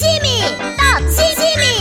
[0.00, 0.38] Zimi,
[0.80, 1.76] tot, zimi,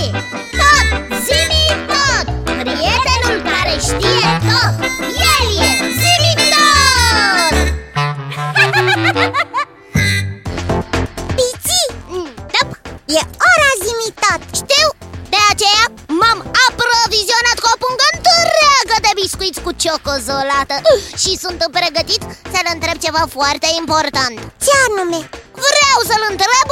[0.59, 0.87] tot,
[1.25, 2.25] zimi, tot.
[2.61, 4.73] Prietenul care știe tot,
[5.33, 5.69] el e
[6.01, 7.55] zimi tot.
[11.37, 11.79] Pici,
[12.09, 12.69] Mm, Dăp,
[13.19, 13.21] e
[13.51, 14.41] ora zimi tot.
[14.61, 14.87] Știu,
[15.33, 15.83] de aceea
[16.19, 20.75] m-am aprovizionat cu o pungă întreagă de biscuiți cu ciocozolată
[21.21, 22.21] Și sunt pregătit
[22.53, 24.35] să-l întreb ceva foarte important.
[24.65, 25.19] Ce anume?
[25.65, 26.67] Vreau să-l întreb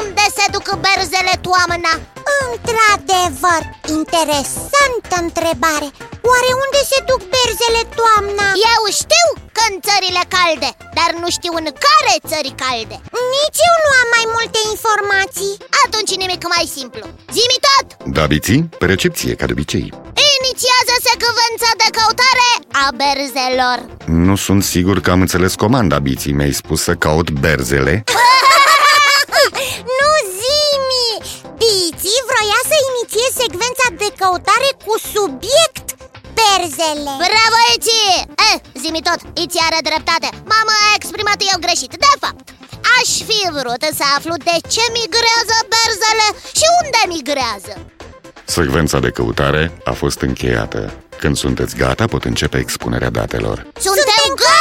[0.00, 1.92] unde se duc berzele toamna?
[2.44, 3.62] Într-adevăr,
[3.98, 5.88] interesantă întrebare.
[6.30, 8.46] Oare unde se duc berzele toamna?
[8.74, 9.26] Eu știu
[9.56, 12.96] că în țările calde, dar nu știu în care țări calde.
[13.36, 15.54] Nici eu nu am mai multe informații.
[15.84, 17.04] Atunci nimic mai simplu.
[17.36, 17.86] Zimi tot!
[18.16, 19.86] Da, biții, pe recepție, ca de obicei.
[20.38, 22.48] Inițiază secvența de căutare
[22.84, 23.78] a berzelor.
[24.24, 26.32] Nu sunt sigur că am înțeles comanda, biții.
[26.38, 27.94] Mi-ai spus să caut berzele
[33.16, 35.86] să inițieze secvența de căutare cu subiect
[36.38, 38.00] berzele Bravo, Iți!
[38.48, 40.28] Eh, zimi tot, Iți are dreptate.
[40.54, 42.46] Mama a exprimat eu greșit De fapt,
[42.96, 46.26] aș fi vrut să aflu de ce migrează berzele
[46.58, 47.74] și unde migrează.
[48.58, 50.80] Secvența de căutare a fost încheiată.
[51.22, 53.56] Când sunteți gata, pot începe expunerea datelor.
[53.86, 54.55] Suntem gata!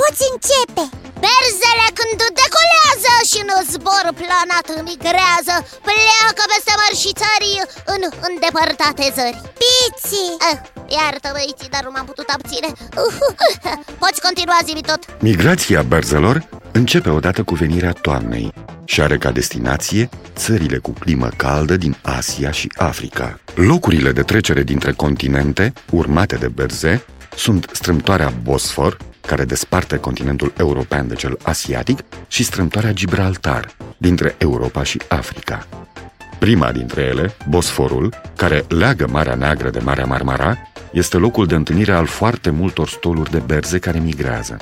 [0.00, 0.84] Poți începe.
[1.24, 5.54] Berzele când decolează și în zbor planat migrează
[5.88, 7.52] Pleacă peste mări și țări
[7.94, 9.40] în îndepărtate zări.
[9.60, 10.14] Pici
[10.50, 10.58] eh,
[10.96, 12.70] Iartă-mă, Iti, dar nu m-am putut abține.
[14.02, 15.00] Poți continua, zi tot.
[15.28, 16.36] Migrația berzelor
[16.72, 18.52] începe odată cu venirea toamnei
[18.84, 23.38] și are ca destinație țările cu climă caldă din Asia și Africa.
[23.54, 27.04] Locurile de trecere dintre continente, urmate de berze,
[27.36, 28.96] sunt strâmtoarea Bosfor,
[29.32, 35.66] care desparte continentul european de cel asiatic, și strâmtoarea Gibraltar, dintre Europa și Africa.
[36.38, 40.58] Prima dintre ele, Bosforul, care leagă Marea Neagră de Marea Marmara,
[40.92, 44.56] este locul de întâlnire al foarte multor stoluri de berze care migrează.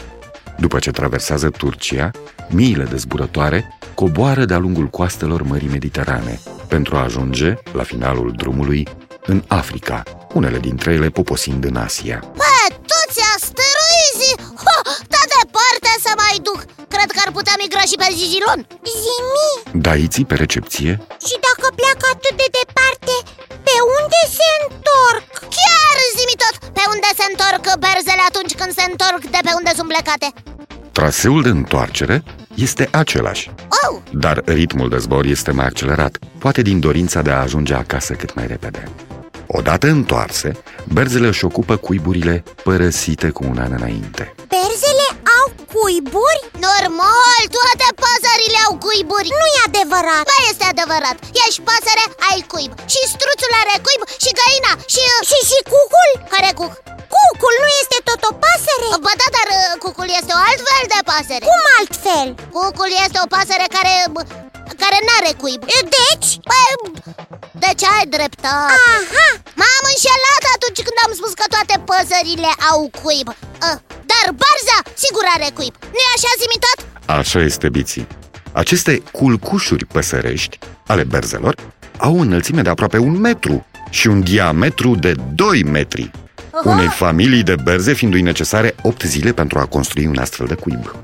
[0.58, 2.10] După ce traversează Turcia,
[2.48, 8.86] miile de zburătoare coboară de-a lungul coastelor Mării Mediterane pentru a ajunge, la finalul drumului,
[9.26, 10.02] în Africa,
[10.34, 12.32] unele dintre ele poposind în Asia.
[17.90, 18.60] Și pe Zizilon
[19.02, 19.48] Zimi
[19.86, 20.92] Daiții pe recepție,
[21.28, 23.14] Și dacă pleacă atât de departe,
[23.66, 25.28] pe unde se întorc?
[25.56, 29.70] Chiar zi tot pe unde se întorc berzele atunci când se întorc de pe unde
[29.78, 30.28] sunt plecate
[31.00, 32.22] traseul de întoarcere
[32.54, 33.50] este același,
[33.88, 38.12] Oh, dar ritmul de zbor este mai accelerat, poate din dorința de a ajunge acasă
[38.14, 38.84] cât mai repede.
[39.46, 40.52] Odată întoarse,
[40.92, 44.34] berzele își ocupă cuiburile părăsite cu un an înainte.
[45.90, 46.40] Berzele au cuiburi?
[46.68, 52.72] normal, toate păsările au cuiburi Nu e adevărat Ba este adevărat, ești pasăre, ai cuib
[52.92, 55.02] Și struțul are cuib și găina și...
[55.30, 56.10] Și și cucul?
[56.32, 56.72] Care cuc?
[57.14, 58.88] Cucul nu este tot o pasăre?
[59.04, 62.28] Ba da, dar uh, cucul este o altfel de pasăre Cum altfel?
[62.56, 63.92] Cucul este o pasăre care...
[64.82, 65.60] care n-are cuib
[65.96, 66.30] Deci?
[66.50, 66.72] Păi,
[67.64, 69.28] deci ai dreptate Aha,
[69.60, 73.28] M-am înșelat atunci când am spus că toate păsările au cuib
[73.66, 73.78] uh,
[74.22, 76.78] Dar barza sigur are cuib nu e așa zimitat?
[77.18, 78.06] Așa este, biții.
[78.52, 81.54] Aceste culcușuri păsărești ale berzelor
[81.96, 86.10] au o înălțime de aproape un metru și un diametru de 2 metri.
[86.64, 90.94] Unei familii de berze fiindu-i necesare 8 zile pentru a construi un astfel de cuib.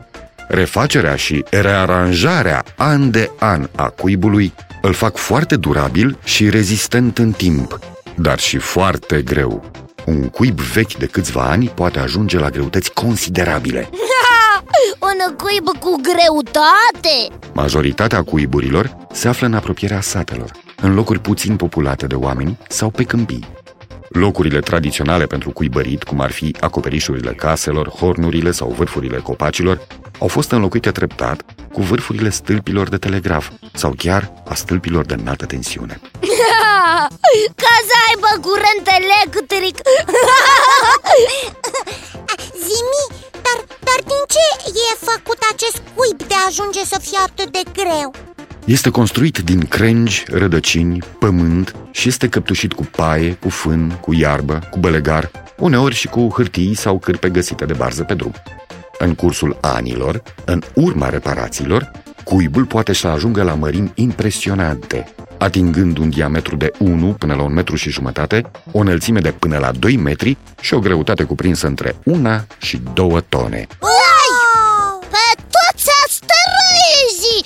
[0.49, 4.53] Refacerea și rearanjarea an de an a cuibului
[4.83, 7.79] îl fac foarte durabil și rezistent în timp,
[8.17, 9.86] dar și foarte greu.
[10.07, 13.89] Un cuib vechi de câțiva ani poate ajunge la greutăți considerabile.
[15.01, 17.47] Un cuib cu greutate?
[17.53, 20.51] Majoritatea cuiburilor se află în apropierea satelor,
[20.83, 23.49] în locuri puțin populate de oameni sau pe câmpii.
[24.09, 29.87] Locurile tradiționale pentru cuibărit, cum ar fi acoperișurile caselor, hornurile sau vârfurile copacilor,
[30.19, 35.47] au fost înlocuite treptat cu vârfurile stâlpilor de telegraf sau chiar a stâlpilor de înaltă
[35.47, 36.01] tensiune.
[37.65, 39.77] Ca să aibă curent electric
[42.67, 43.59] zimi, dar,
[43.89, 44.47] dar din ce
[44.89, 48.15] e făcut acest cuib de a ajunge să fie atât de greu?
[48.65, 54.69] Este construit din crengi, rădăcini, pământ și este căptușit cu paie, cu fân, cu iarbă,
[54.71, 58.33] cu bălegar, uneori și cu hârtii sau cârpe găsite de barză pe drum.
[58.99, 61.91] În cursul anilor, în urma reparațiilor,
[62.25, 67.55] cuibul poate să ajungă la mărimi impresionante, atingând un diametru de 1 până la 1
[67.55, 71.97] metru și jumătate, o înălțime de până la 2 metri și o greutate cuprinsă între
[72.05, 72.29] 1
[72.59, 73.67] și 2 tone.
[73.81, 74.31] Uai!
[75.15, 77.43] Pe toți asteroizii!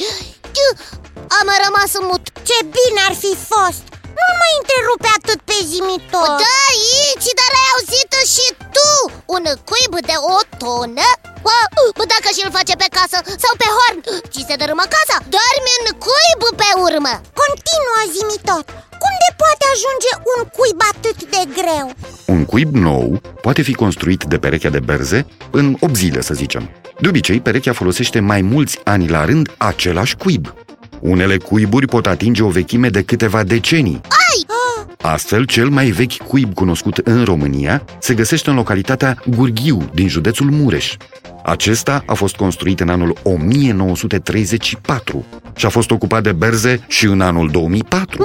[1.39, 2.25] Am rămas mut.
[2.49, 3.85] Ce bine ar fi fost!
[4.21, 6.31] Nu mai întrerupe atât pe zimitor.
[6.45, 6.63] Da,
[7.09, 8.91] Ici, dar ai auzit și tu.
[9.37, 11.09] Un cuib de o tonă?
[11.45, 11.59] Bă,
[11.97, 13.99] bă, dacă și-l face pe casă sau pe horn
[14.33, 15.17] Ci se dărâmă casa.
[15.35, 17.15] Dormi în cuib pe urmă
[17.51, 18.63] Continuă zimitor
[19.03, 21.87] Cum de poate ajunge un cuib atât de greu?
[22.27, 26.71] Un cuib nou poate fi construit de perechea de berze în 8 zile, să zicem.
[27.01, 30.55] De obicei, perechea folosește mai mulți ani la rând același cuib.
[31.01, 34.01] Unele cuiburi pot atinge o vechime de câteva decenii.
[35.03, 40.51] Astfel, cel mai vechi cuib cunoscut în România se găsește în localitatea Gurghiu, din județul
[40.51, 40.97] Mureș.
[41.45, 45.25] Acesta a fost construit în anul 1934
[45.59, 48.21] și a fost ocupat de berze și în anul 2004.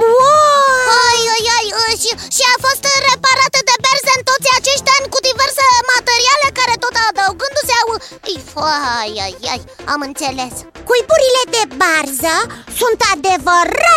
[1.08, 5.12] Ai, ai, ai, ai, și, și a fost reparată de berze în toți acești ani
[5.14, 7.90] Cu diverse materiale care tot adăugându-se au
[8.34, 8.42] Ei,
[9.02, 9.62] ai, ai, ai,
[9.94, 10.54] am înțeles
[10.90, 12.36] Cuiburile de barză
[12.80, 13.95] sunt adevărate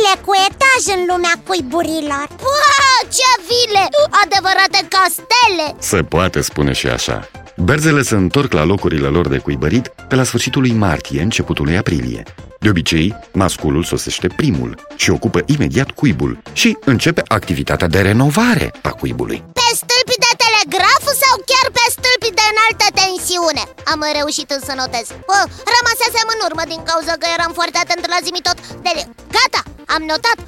[0.00, 3.84] vile cu etaj în lumea cuiburilor Wow, ce vile!
[4.22, 5.66] Adevărate castele!
[5.78, 7.28] Se poate spune și așa.
[7.56, 11.76] Berzele se întorc la locurile lor de cuibărit pe la sfârșitul lui martie, începutul lui
[11.76, 12.22] aprilie.
[12.62, 13.06] De obicei,
[13.42, 14.70] masculul sosește primul
[15.02, 19.38] și ocupă imediat cuibul și începe activitatea de renovare a cuibului.
[19.58, 23.62] Pe stâlpi de telegraf sau chiar pe stâlpi de înaltă tensiune?
[23.92, 25.44] Am reușit să notez oh,
[25.74, 28.92] Rămăsesem în urmă din cauza că eram foarte atent la zimi tot de...
[29.36, 29.49] Gata,
[29.94, 30.38] am notat.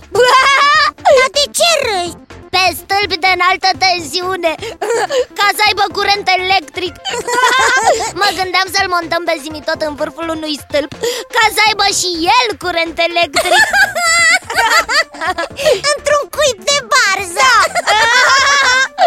[1.18, 2.16] Dar de ce râzi?
[2.54, 4.52] Pe stâlpi de înaltă tensiune.
[5.38, 6.94] Ca să aibă curent electric.
[8.20, 10.92] Mă gândeam să-l montăm pe zimi tot în vârful unui stâlp
[11.34, 13.64] Ca să aibă și el curent electric.
[15.92, 17.50] Într-un cuib de barză.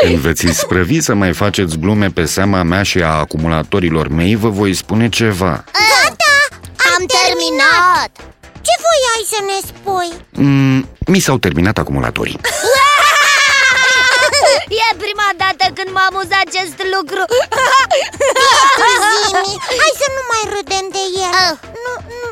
[0.01, 4.49] Când veți isprăvi să mai faceți glume pe seama mea și a acumulatorilor mei, vă
[4.49, 5.63] voi spune ceva.
[5.91, 6.35] Gata,
[6.95, 8.34] Am terminat
[8.67, 10.09] Ce voiai să ne spui?
[10.31, 12.39] Mm, mi s-au terminat acumulatorii.
[14.85, 17.21] E prima dată când m-am amuzat acest lucru
[19.25, 21.53] Zimi, hai să nu mai râdem de el Ah.
[21.85, 22.27] Nu, nu,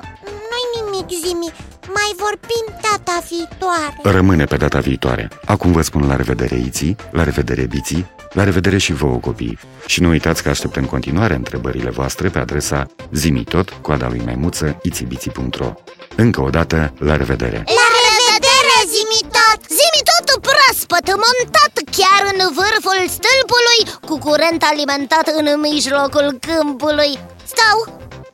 [0.49, 1.49] nu-i nimic, Zimi
[1.87, 5.29] Mai vorbim data viitoare Rămâne pe data viitoare.
[5.45, 9.59] Acum vă spun la revedere, Iții, la revedere, Biții, la revedere și vouă, copii.
[9.85, 14.79] Și nu uitați că aștept în continuare întrebările voastre pe adresa zimitot, coada lui maimuță,
[14.81, 15.73] itibiții.ro
[16.15, 17.63] Încă o dată, la revedere!
[17.79, 25.27] La revedere, zimi tot Zimi tot proaspăt, montat chiar în vârful stâlpului Cu curent alimentat
[25.39, 27.11] în mijlocul câmpului
[27.51, 27.77] Stau,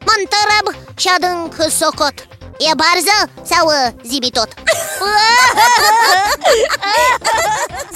[0.06, 0.66] mă întărăb
[1.01, 2.29] și adânc socot
[2.68, 4.48] E barză sau uh, zimi tot?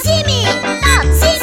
[0.03, 0.39] zimi
[0.81, 1.42] tot, zimi